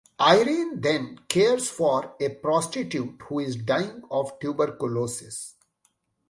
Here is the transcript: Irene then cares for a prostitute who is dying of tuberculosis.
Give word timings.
Irene 0.19 0.81
then 0.81 1.19
cares 1.27 1.69
for 1.69 2.15
a 2.19 2.29
prostitute 2.29 3.21
who 3.21 3.37
is 3.37 3.55
dying 3.55 4.01
of 4.09 4.39
tuberculosis. 4.39 5.53